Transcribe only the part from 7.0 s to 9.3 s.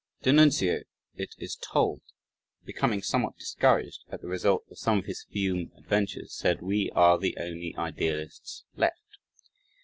the only Idealists left."